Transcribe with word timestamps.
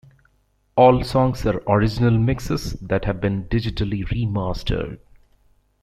All 0.75 1.03
songs 1.03 1.45
are 1.45 1.61
original 1.67 2.17
mixes 2.17 2.73
that 2.81 3.05
have 3.05 3.21
been 3.21 3.43
digitally 3.49 4.03
remastered. 4.07 4.97